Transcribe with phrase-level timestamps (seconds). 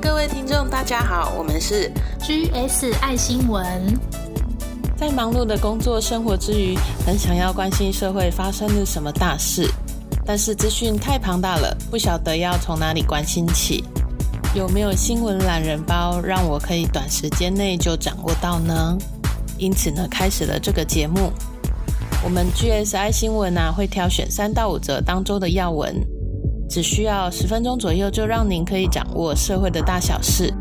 [0.00, 1.90] 各位听众，大家好，我们是
[2.20, 3.64] GS 爱新闻。
[4.96, 9.68] 在忙碌的工作生活之余，很想要关心社会发生了什么大事，
[10.24, 13.84] 但是资讯太庞大了，不晓得要从哪里关心起。
[14.54, 18.96] 有没有新闻懒人包，让我可以短时间内就掌握到呢？
[19.58, 21.32] 因此呢，开始了这个节目。
[22.22, 25.94] 我们 GSI 新闻呢，会挑选三到五则当周的要闻，
[26.68, 30.52] 只需要十分钟左右，就让您可以掌握社会的大小事。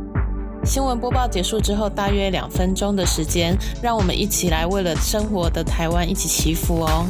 [0.64, 7.06] 新闻播报结束之后，大约两分钟的时间，让我们一起来为了生活的台湾一起祈福哦。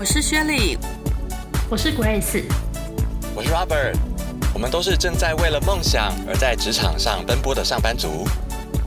[0.00, 0.76] 我是薛礼，
[1.68, 2.42] 我是 Grace，
[3.36, 3.94] 我是 Robert，
[4.52, 8.26] 我们都是正在为了梦想而在职场上奔波的上班族。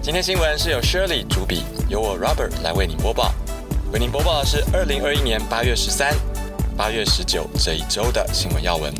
[0.01, 3.33] 今天新闻是由 Shirley 主笔，由我 Robert 来为您播报。
[3.93, 6.13] 为您播报的是二零二一年八月十三、
[6.75, 8.91] 八月十九这一周的新闻要闻。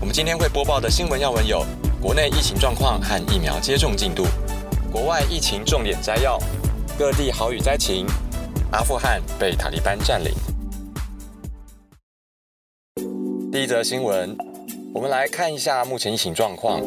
[0.00, 1.64] 我们今天会播报的新闻要闻有：
[2.00, 4.24] 国内疫情状况和疫苗接种进度；
[4.92, 6.38] 国外疫情重点摘要；
[6.96, 8.06] 各地豪雨灾情；
[8.70, 10.32] 阿富汗被塔利班占领。
[13.50, 14.36] 第一则新闻，
[14.94, 16.80] 我们来看一下目前疫情状况。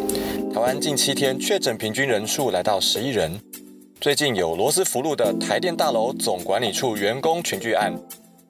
[0.53, 3.37] 台湾近七天确诊平均人数来到十一人。
[3.99, 7.93] 最近有罗斯福路的台电大楼总管理处员工群聚案，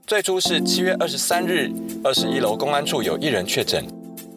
[0.05, 1.71] 最初是七月二十三日，
[2.03, 3.85] 二十一楼公安处有一人确诊，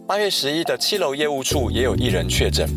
[0.07, 2.69] 八月十一的七楼业务处也有一人确诊，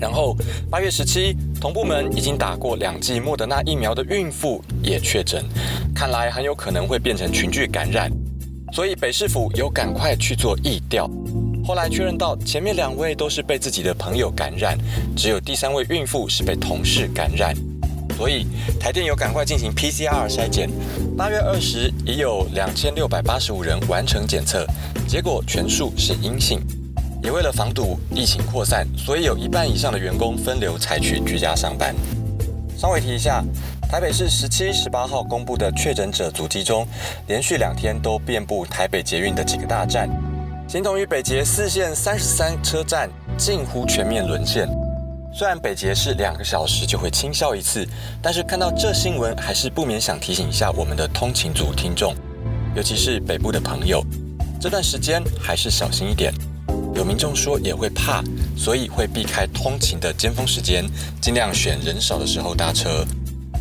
[0.00, 0.36] 然后
[0.68, 5.44] 八月十七，同部门已经打过两剂莫德纳疫苗的孕妇也确诊，
[5.94, 8.10] 看来很有可能会变成群聚感染，
[8.72, 11.08] 所以北市府有赶快去做疫调。
[11.64, 14.76] 后来确认到前面两位都是被自己的朋友感染，
[15.16, 17.54] 只有第三位孕妇是被同事感染，
[18.16, 18.46] 所以
[18.78, 20.70] 台电有赶快进行 PCR 筛检。
[21.16, 24.66] 八月二十已有两千六百八十五人完成检测，
[25.06, 26.60] 结果全数是阴性。
[27.22, 31.94] 也为了防堵疫情扩散，所以有一半以上的员工分流采取居家上班。
[32.76, 33.42] 稍微提一下，
[33.90, 36.86] 台北市十七、十八号公布的确诊者足迹中，
[37.26, 40.06] 连续两天都遍布台北捷运的几个大站。
[40.68, 43.08] 形同于北捷四线三十三车站
[43.38, 44.68] 近乎全面沦陷。
[45.36, 47.84] 虽然北捷是两个小时就会清消一次，
[48.22, 52.14] 但是看到这新闻，还是不免想提醒一下我们的通勤族听众，
[52.76, 54.00] 尤其是北部的朋友，
[54.60, 56.32] 这段时间还是小心一点。
[56.94, 58.22] 有民众说也会怕，
[58.56, 60.84] 所以会避开通勤的尖峰时间，
[61.20, 63.04] 尽量选人少的时候搭车。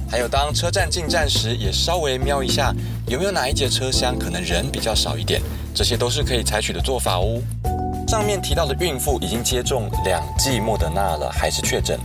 [0.07, 2.71] 还有当车站进站时，也稍微瞄一下
[3.07, 5.41] 有没有哪一节车厢可能人比较少一点。
[5.73, 7.41] 这些都是可以采取的做法哦。
[8.13, 11.99] 上面提到的孕妇已经接种两剂莫德纳了，还是确诊？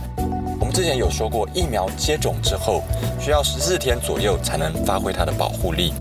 [0.59, 2.81] 我们之前有说过，疫苗接种之后
[3.19, 5.93] 需要十四天左右才能发挥它的保护力，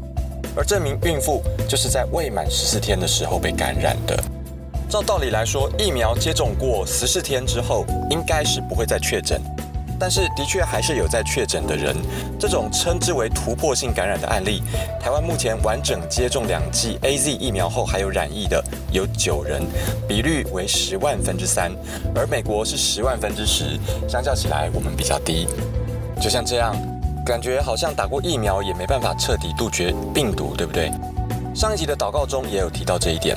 [0.57, 4.19] 而这名孕妇就是在未满十四天的时候被感染的。
[4.89, 9.39] 照道理来说，疫苗接种过十四天之后，应该是不会再确诊。
[9.99, 11.97] 但是的确还是有在确诊的人，
[12.39, 14.63] 这种称之为突破性感染的案例，
[15.01, 19.63] 台湾目前完整接种两剂 A Z 疫苗后还有染疫的有九人，
[20.07, 21.73] 比率为十万分之三，
[22.15, 23.79] 而美国是十万分之十，
[24.09, 25.49] 相较起来我们比较低。
[26.21, 26.77] 就像这样，
[27.27, 30.93] 感觉好像打过疫苗也没办法彻底杜绝病毒，对不对？
[31.55, 33.37] 上一集的祷告中也有提到这一点，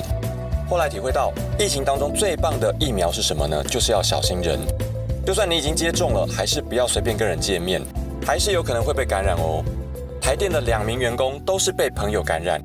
[0.70, 3.64] 后来体会到疫情当中最棒的疫苗是什么呢？
[3.64, 4.60] 就是要小心人。
[5.24, 7.80] 就算你已经接种了，还是不要随便跟人见面，
[8.26, 9.62] 还是有可能会被感染哦。
[10.20, 12.60] 台电的两名员工都是被朋友感染，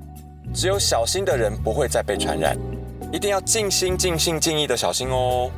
[0.56, 2.57] 只有小心的人不会再被传染，
[3.12, 5.51] 一定要尽心、尽心、尽意的小心哦。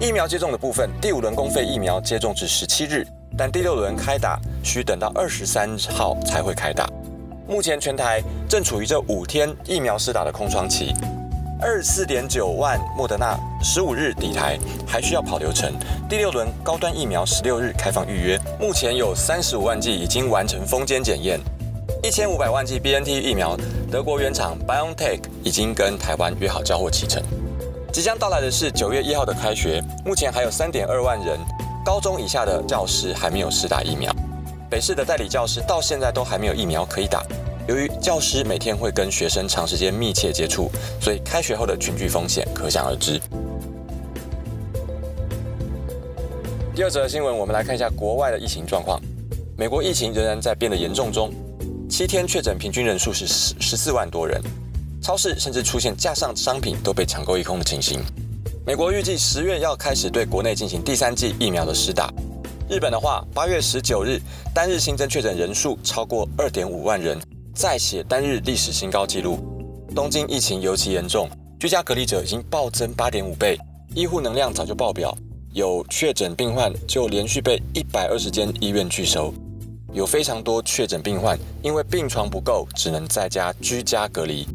[0.00, 3.04] 疫苗接种的部分，第五轮公费疫苗接种至十七日，
[3.36, 6.88] 但第六轮开打需等到二十三号才会开打。
[7.48, 10.94] 目前全台正处于这五天疫苗施打的空窗期。
[11.62, 15.70] 二十四点九万莫德纳十五日抵台，还需要跑流程。
[16.08, 21.38] 第六轮高端疫苗十六日开放预约，目前有三十五万剂已经完成封间检验，
[22.02, 23.58] 一千五百万剂 BNT 疫苗，
[23.90, 27.22] 德国原厂 BioNTech 已经跟台湾约好交货启程。
[27.92, 31.38] 即将到来的是九月一号的开学，目前还有三点二万人
[31.84, 34.10] 高中以下的教师还没有施打疫苗，
[34.70, 37.22] 北市的代理教师到现在都还没有疫苗可以打。
[37.70, 40.68] 由于教师每天会跟学生长时间密切接触，
[41.00, 43.20] 所以开学后的群聚风险可想而知。
[46.74, 49.00] 第二则新闻，我们来看一下国外的疫情状况。
[49.56, 51.32] 美国疫情仍然在变得严重中，
[51.88, 54.42] 七天确诊平均人数是十十四万多人，
[55.00, 58.00] 超市甚至出现架上商品都被抢购一空的情形。
[58.66, 62.12] 美国预计十月要开始对国内进行第三剂疫苗的施打。
[62.68, 64.20] 日本的话，八月十九日
[64.52, 67.16] 单日新增确诊人数超过二点五万人。
[67.60, 69.38] 再写单日历史新高纪录。
[69.94, 71.28] 东京疫情尤其严重，
[71.58, 73.58] 居家隔离者已经暴增八点五倍，
[73.94, 75.14] 医护能量早就爆表，
[75.52, 79.34] 有确诊病患就连续被一百二十间医院拒收，
[79.92, 84.48] 有非常多确诊病患因为病床不够，只能在家居家隔离。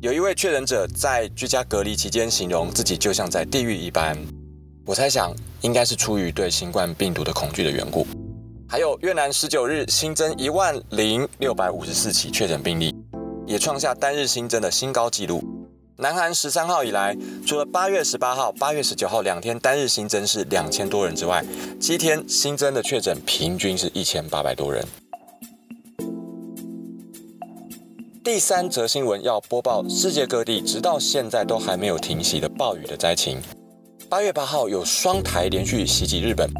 [0.00, 4.16] 有一位确诊者在居家隔离期间形容自己就像在地狱一般。
[4.86, 5.30] 我猜想，
[5.60, 8.06] 应该是出于对新冠病毒的恐惧的缘故。
[8.68, 12.92] 还有越南十九日新增一万零六百五十四起确诊病例，
[13.46, 15.40] 也创下单日新增的新高纪录。
[15.98, 17.16] 南韩十三号以来，
[17.46, 21.44] 除了八月十八号、八月十九号两天单日新增是两千多人之外，
[21.80, 24.84] 七天新增的确诊平均是一千八百多人。
[28.24, 33.40] 第三则新闻要播报世界各地直到现在都还没有停息的暴雨的灾情。
[34.08, 36.52] 八月八号有双台连续袭击日本，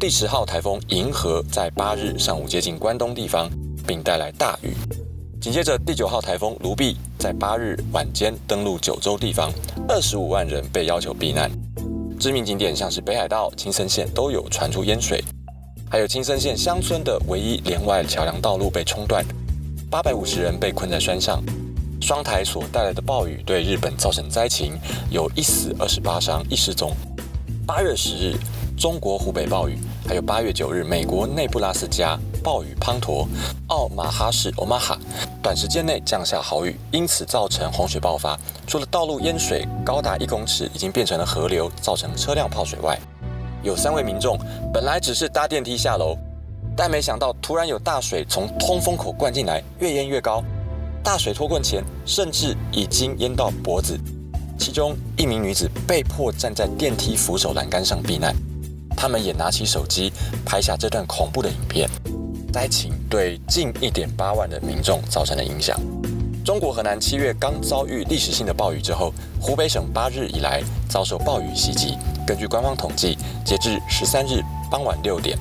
[0.00, 3.50] 第十号台风银河在八日上午接近关东地方，
[3.84, 4.72] 并带来大雨。
[5.40, 9.52] 紧接着第九号台风卢碧在八日晚间登陆九州地方，
[9.88, 11.50] 二十五万人被要求避难。
[12.16, 15.20] 知名景点像是北海道青森县都有传出淹水，
[15.90, 19.24] 还有青森县乡村的唯一连外桥梁道路被冲断，
[19.90, 21.42] 八百五十人被困在山上。
[22.00, 24.78] 双台所带来的暴雨对日本造成灾情，
[25.10, 26.94] 有一死二十八伤一失踪。
[27.66, 28.36] 八月十日，
[28.78, 29.76] 中国湖北暴雨，
[30.06, 33.26] 还有八月九日，美国内布拉斯加暴雨滂沱，
[33.66, 34.96] 奥马哈市 Omaha
[35.42, 38.38] 短时间内降下豪雨，因此造成洪水爆发。
[38.68, 42.96] 除了道路淹水高达一公尺，已经变成了河流，造成车辆泡水外，
[43.64, 44.38] 有三位民众
[44.72, 46.16] 本来只是搭电梯下楼，
[46.76, 50.40] 但没想到突然有大水从通风口灌进来，越淹越高。
[51.02, 53.98] 大水脱困前，甚至已经淹到脖子。
[54.56, 58.34] 其中一名女子被迫站在电梯扶手栏杆上避难，
[58.98, 60.12] 他们也拿起手机
[60.44, 61.88] 拍下这段恐怖的影片。
[62.52, 65.78] 灾情对近一点八万的民众造成了影响。
[66.44, 71.96] 中国河南七月刚遭遇历史性的暴雨之后，湖北省八日以来遭受暴雨袭击。
[72.26, 75.38] 根据官方统计，截至十三日傍晚六点，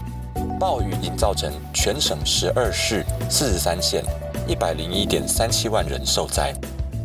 [0.59, 4.03] 暴雨已造成全省十二市四十三县。
[4.47, 6.53] 一百零一点三七万人受灾，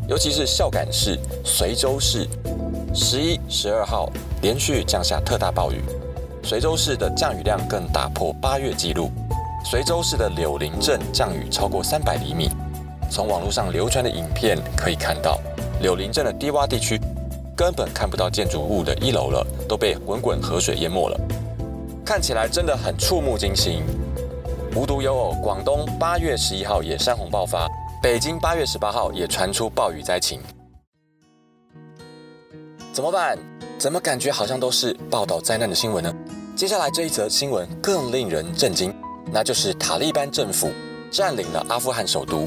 [0.06, 2.28] 尤其是孝感市、随州市，
[2.94, 4.10] 十一、十二号
[4.43, 5.82] 连续降下特大暴雨，
[6.44, 9.11] 随州市的降雨量更打破八月纪录。
[9.65, 12.50] 随州市的柳林镇降雨超过三百厘米，
[13.09, 15.39] 从网络上流传的影片可以看到，
[15.81, 17.00] 柳林镇的低洼地区
[17.56, 21.21] 根本看不到建筑物的一楼了，都被滚滚河水淹没了，
[22.05, 23.85] 看起来真的很触目惊心。
[24.75, 27.69] 无独有偶，广东八月十一号也山洪爆发，
[28.03, 30.41] 北京八月十八号也传出暴雨灾情。
[32.93, 33.39] 怎么办？
[33.79, 36.12] 怎么感觉好像都是报道灾难的新闻呢？
[36.54, 38.94] 接下来这一则新闻更令人震惊，
[39.32, 40.70] 那就是塔利班政府
[41.10, 42.46] 占领了阿富汗首都。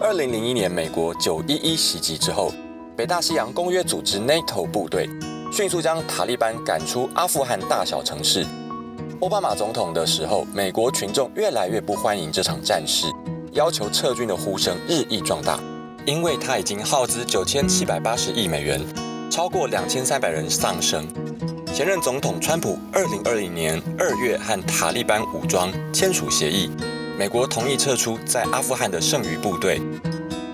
[0.00, 2.52] 二零零一年美国九一一袭击之后，
[2.96, 5.08] 北大西洋公约组织 NATO 部队
[5.52, 8.44] 迅速将塔利班赶出阿富汗大小城市。
[9.20, 13.06] 奥巴马总统的时候，美国群众越来越不欢迎这场战事，
[13.52, 15.60] 要求撤军的呼声日益壮大，
[16.04, 18.84] 因为他已经耗资九千七百八十亿美元，
[19.30, 21.06] 超过两千三百人丧生。
[21.74, 26.70] 前任总统川普二零二零年二月和塔利班武装签署协议，
[27.18, 29.80] 美国同意撤出在阿富汗的剩余部队，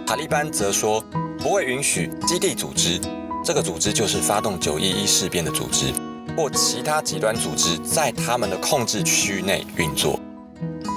[0.06, 1.02] 塔利班则说
[1.40, 3.00] 不会允许基地组织，
[3.44, 5.92] 这个组织就是发动九一一事变的组织。
[6.36, 10.20] 或其他极端组织在他们的控制区域内运作。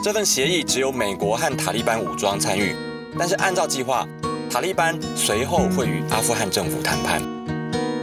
[0.03, 2.75] 这份协议只有美国和塔利班武装参与，
[3.17, 4.07] 但是按照计划，
[4.51, 7.19] 塔利班随后会与阿富汗政府谈判。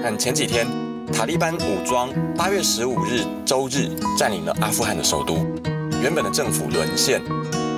[0.03, 0.67] 但前几天，
[1.13, 5.39] 塔利班武装八月十五日周日占领了阿富汗的首都，
[6.01, 7.21] 原本的政府沦陷，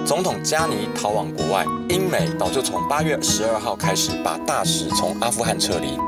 [0.05, 1.65] 总统加尼逃往国外。
[1.89, 5.99] 英美早就从八月十二号开始把大使从阿富汗撤离。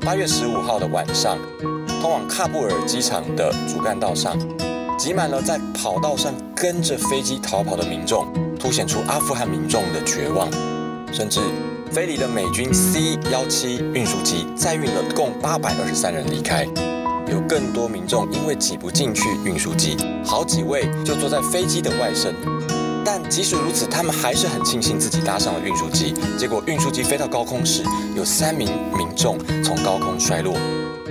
[0.00, 1.38] 八月十五号的晚上。
[2.00, 4.38] 通往喀布尔机场的主干道上，
[4.96, 8.24] 挤满了在跑道上跟着飞机逃跑的民众，
[8.56, 10.48] 凸显出阿富汗民众的绝望。
[11.12, 11.40] 甚至
[11.90, 16.64] 飞离的美军 C 幺七运输机载运了共八百二十三人离开，
[17.26, 22.34] 有更多民众因为挤不进去运输机，好几位就坐在飞机的外身。
[23.04, 26.12] 但即使如此，他们还是很庆幸自己搭上了运输机。
[26.38, 27.82] 结果运输机飞到高空时，
[28.14, 30.54] 有三名民众从高空摔落。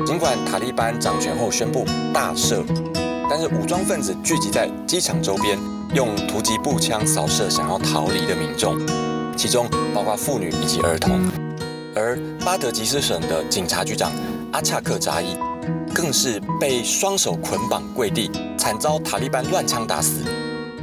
[0.06, 2.64] 尽管塔利班掌权后宣布大赦，
[3.30, 5.58] 但是武装分子聚集在机场周边，
[5.96, 8.78] 用突击步枪扫射想要逃离的民众，
[9.38, 11.22] 其中包括妇女以及儿童。
[11.96, 14.12] 而巴德吉斯省的警察局长
[14.52, 15.38] 阿恰克扎伊，
[15.94, 20.22] 更是被双手捆绑跪地，惨遭塔利班乱枪打死。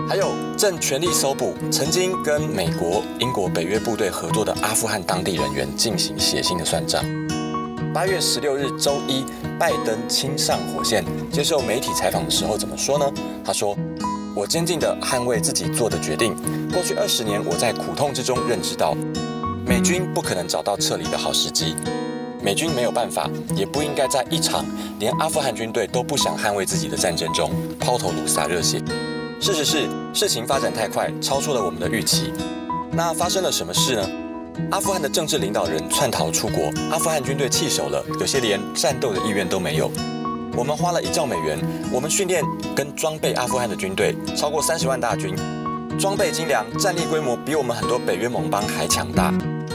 [0.09, 7.03] 还有正全力搜捕曾经跟美国、英国、北约部队合作的阿富汗当地人员，进行血腥的算账。
[7.95, 9.25] 八月十六日周一，
[9.59, 13.07] 拜登亲上火线接受媒体采访的时候怎么说呢？
[13.45, 13.77] 他说
[14.35, 16.35] ：“我坚定地捍卫自己做的决定。
[16.73, 18.97] 过去二十年，我在苦痛之中认知到，
[19.65, 21.77] 美军不可能找到撤离的好时机。
[22.43, 24.67] 美军没有办法，也不应该在一场
[24.99, 28.83] 连阿富汗军队都不想捍卫自己的战争中抛头颅洒热血。
[29.41, 32.33] 事实是，事情发展太快，超出了我们的预期。
[32.91, 34.09] 那发生了什么事呢？”
[34.71, 39.91] 阿富汗的政治领导人窜逃出国，阿富汗军队弃守了，有些连战斗的意愿都没有。
[40.57, 41.59] 我们花了一兆美元，
[41.93, 42.45] 我们训练
[42.77, 45.35] 跟装备阿富汗的军队超过三十万大军，
[45.99, 49.35] 装备精良，战力规模比我们很多北约盟邦还强大。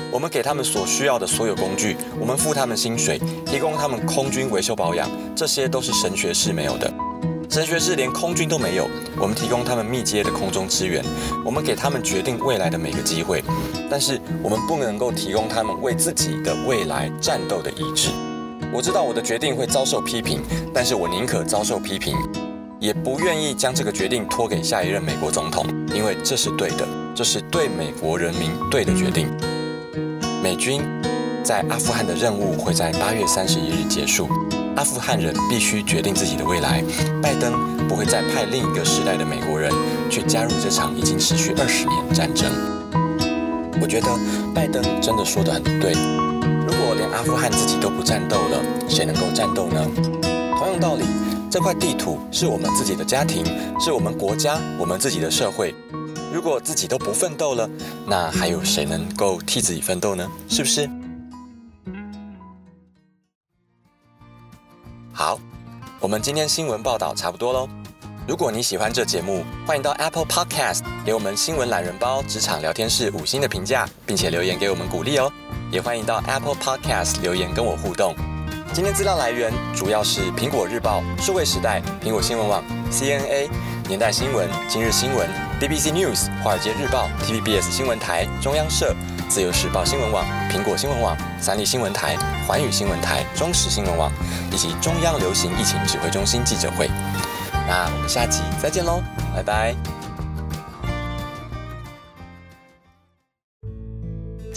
[0.10, 6.92] 我们给他们所需要的所有工具，我们付他们薪水，提供他们空军维修保养，这些都是神学士没有的。
[7.50, 8.88] 神学士连空军都没有，
[9.20, 11.04] 我们提供他们密接的空中支援，
[11.44, 13.44] 我们给他们决定未来的每个机会，
[13.90, 18.12] 但是我们不能够提供他们为自己的未来战斗的意志。
[18.72, 20.42] 我知道我的决定会遭受批评，
[20.74, 22.16] 但是我宁可遭受批评，
[22.80, 29.28] 也不愿意将这个决定托给下一任美国总统，因为这是对的，这是对美国人民对的决定。
[30.42, 30.82] 美军
[31.44, 34.30] 在阿富汗的任务会在八月三十一日结束。
[34.76, 36.82] 阿富汗人必须决定自己的未来。
[37.22, 37.54] 拜登
[37.88, 39.70] 不会再派另一个时代的美国人
[40.10, 42.50] 去加入这场已经持续二十年战争。
[43.82, 44.08] 我觉得
[44.54, 46.29] 拜登真的说得很对。
[47.20, 49.86] 阿富汗自己都不战斗了，谁能够战斗呢？
[50.58, 51.04] 同样道理，
[51.52, 53.44] 这块地图是我们自己的家庭，
[53.78, 55.76] 是我们国家、我们自己的社会。
[56.34, 57.70] 如果自己都不奋斗了，
[58.08, 60.26] 那还有谁能够替自己奋斗呢？
[60.48, 60.90] 是不是？
[65.12, 65.38] 好，
[66.00, 67.68] 我们今天新闻报道差不多喽。
[68.26, 75.30] 如果你喜欢这节目，欢迎到 Apple Podcast 给我们新闻懒人包职场聊天室五星的评价，并且留言给我们鼓励哦。
[75.72, 78.16] 也欢迎到 Apple Podcast 留言跟我互动。
[78.74, 83.50] 今天资料来源主要是苹果日报、数位时代、苹果新闻网、CNA、
[83.88, 85.28] 年代新闻、今日新闻、
[85.60, 88.96] BBC News、华尔街日报、TVBS 新闻台、中央社。
[89.30, 94.12] 自由时报新闻网、苹果新闻网、三立新闻台、环宇新闻台、中时新闻网，
[94.52, 96.90] 以及中央流行疫情指挥中心记者会。
[97.68, 99.04] 那我们下集再见喽，
[99.36, 99.99] 拜拜。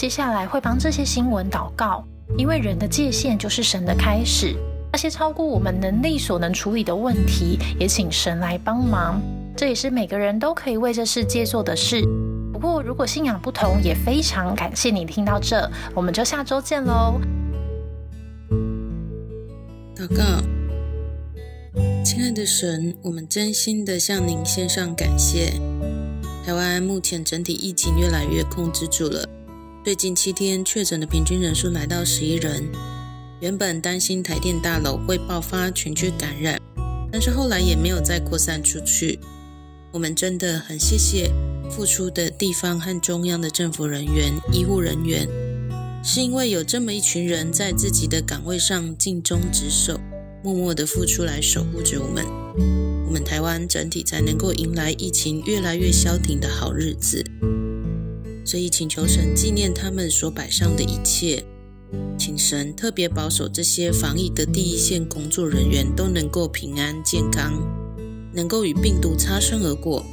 [0.03, 2.05] 接下来会帮这些新闻祷告，
[2.37, 4.57] 因为人的界限就是神的开始。
[4.91, 9.23] 那些超过我们能力所能处理的问题，也请神来帮忙。
[9.57, 12.03] 这也是每个人都可以为这世界做的事。
[12.53, 17.21] 不过，如果信仰不同，也非常感谢你听到这，我们就下周见喽。
[19.95, 20.25] 祷告，
[22.05, 25.53] 亲爱的神，我们真心的向您献上感谢。
[26.45, 29.25] 台湾目前整体疫情越来越控制住了，
[29.85, 32.71] 最近七天确诊的平均人数来到十一人。
[33.41, 36.57] 原本担心台电大楼会爆发群聚感染，
[37.11, 39.19] 但是后来也没有再扩散出去。
[39.91, 41.33] 我们真的很谢谢。
[41.69, 45.27] 付出的地方和中央的政府人员、医护人员，
[46.05, 49.99] 是因为有这么一群人在自己的岗位上尽忠职守，
[50.45, 52.25] 默默的付出来守护着我们，
[53.07, 57.25] 我们台湾整体才能够迎来疫情越来越消停的好日子。
[58.45, 61.45] 所以请求神纪念他们所摆上的一切，
[62.19, 67.55] 请神特别保守这些防疫的第一线工作人员都能够平安健康，
[68.35, 70.05] 能够与病毒擦身而过。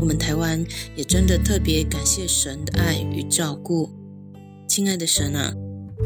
[0.00, 0.64] 我们台湾
[0.96, 3.88] 也真的特别感谢神的爱与照顾，
[4.68, 5.54] 亲爱的神啊！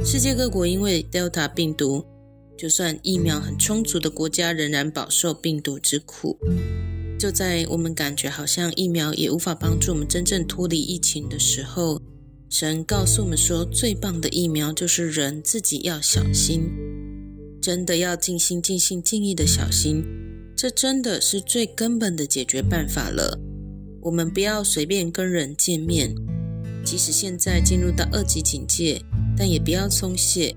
[0.04, 2.04] 世界各国因为 Delta 病毒，
[2.58, 6.38] 就算疫苗很充足的国家，仍然饱受病毒之苦。
[7.18, 12.00] 就在我们感觉好像疫苗也无法帮助我们真正脱离疫情的时候，
[12.50, 16.70] 神告诉我们说，最棒的疫苗就是人自己要小心，
[17.60, 20.04] 真的要尽心、尽心、尽意的小心，
[20.54, 23.40] 这真的是最根本的解决办法了。
[24.02, 26.14] 我们不要随便跟人见面，
[26.84, 29.00] 即使现在进入到二级警戒，
[29.36, 30.54] 但也不要松懈。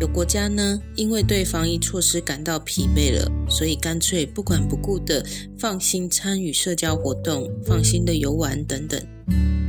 [0.00, 5.22] 有国家呢，因为对防疫措施感到疲惫了，所以干脆不管不顾的
[5.58, 8.98] 放心参与社交活动、放心的游玩等等，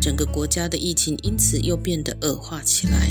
[0.02, 3.10] 整个国家的疫情因此又变得恶化起来。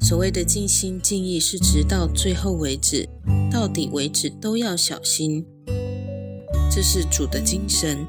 [0.00, 3.06] 所谓的尽心尽意，是直到最后为止，
[3.52, 5.44] 到底为止都要小心，
[6.70, 8.06] 这是主的精神。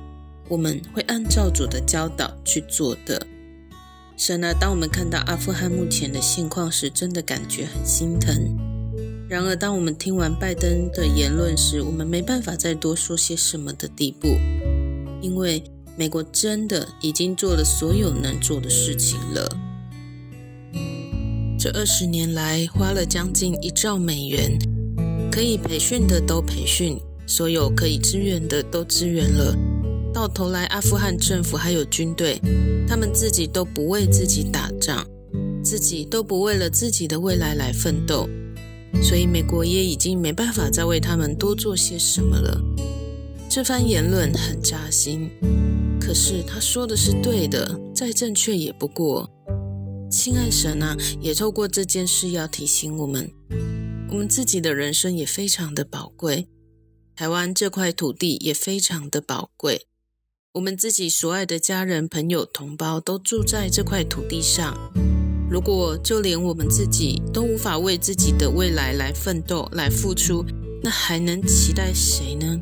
[0.48, 3.22] 我们会按照主的教导去做的。
[4.18, 8.34] 神啊，当我们看到阿富汗目前的现况时，真的感觉很心疼。
[9.28, 14.28] 然而，当我们听完拜登的言论时，我们没办法再多说些什么的地步，
[15.22, 15.64] 因为
[15.98, 19.58] 美国真的已经做了所有能做的事情了。
[21.60, 24.58] 这二十年来花了将近一兆美元，
[25.32, 29.58] 可以培训的都培训，所有可以支援的都支援了。
[30.16, 32.40] 到头来，阿富汗政府还有军队，
[32.88, 35.06] 他们自己都不为自己打仗，
[35.62, 38.26] 自己都不为了自己的未来来奋斗，
[39.04, 42.62] 所以美国也已经没办法再为他们多做些什么了。
[43.50, 45.30] 这番言论很扎心，
[46.00, 49.30] 可是他说的是对的，再正确也不过。
[50.10, 53.30] 亲爱神啊，也透过这件事要提醒我们，
[54.08, 56.48] 我们自己的人生也非常的宝贵，
[57.18, 59.88] 台湾这块土地也非常的宝贵，
[60.56, 64.74] 我们自己所爱的家人、朋友、同胞都住在这块土地上。
[65.50, 70.46] 如果就连我们自己都无法为自己的未来来奋斗、来付出，
[70.82, 72.62] 那还能期待谁呢？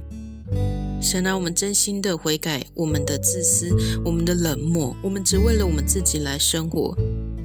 [1.00, 3.70] 神啊，我们真心的悔改我们的自私、
[4.04, 6.98] 我们的冷漠，我们只为了我们自己来生活。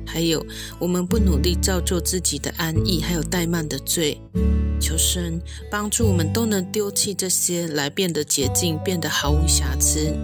[0.07, 0.43] 还有，
[0.79, 4.19] 我们不努力造就自己的安逸，还有怠慢的罪。
[4.81, 5.39] 求神
[5.71, 10.17] 帮助我们都能丢弃这些，来变得洁净，变得毫无瑕疵。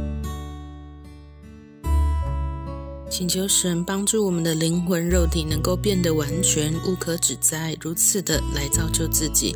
[3.16, 9.54] 请求神帮助我们的灵魂、肉体能够变得完全无可指摘，如此的来造就自己，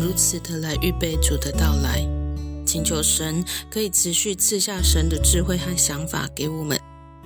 [0.00, 2.06] 如此的来预备主的到来。
[2.64, 6.78] 请求神可以持续赐下神的智慧和想法给我们。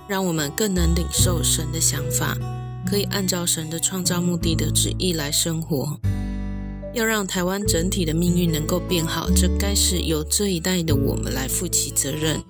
[0.09, 2.35] 让我们更能领受神的想法，
[2.87, 6.01] 可以按照神的创造目的的旨意来生活。
[6.95, 12.43] 要让台湾整体的命运能够变好，这该是由这一代的我们来负起责任。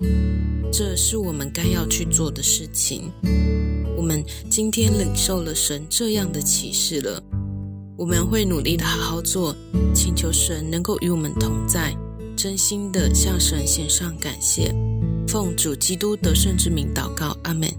[0.77, 3.09] 这是我们该要去做的事情。
[3.95, 7.23] 我们今天领受了神这样的启示了，
[7.97, 9.55] 我们会努力的好好做，
[9.93, 11.95] 请求神能够与我们同在，
[12.35, 14.75] 真心的向神献上感谢。
[15.25, 17.71] 奉主基督得胜之名祷告，阿门。